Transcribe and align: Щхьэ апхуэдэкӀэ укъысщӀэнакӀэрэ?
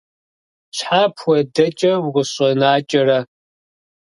Щхьэ 0.75 0.99
апхуэдэкӀэ 1.07 1.91
укъысщӀэнакӀэрэ? 2.07 3.19